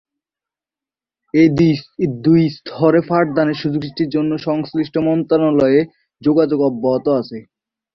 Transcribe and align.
এই 1.33 1.47
দুই 2.23 2.41
স্তরে 2.55 3.01
পাঠদানের 3.09 3.57
সুযোগ 3.61 3.81
সৃষ্টির 3.83 4.13
জন্য 4.15 4.31
সংশ্লিষ্ট 4.47 4.95
মন্ত্রণালয়ে 5.07 5.81
যোগাযোগ 6.21 6.59
অব্যাহত 6.69 7.05
আছে। 7.19 7.37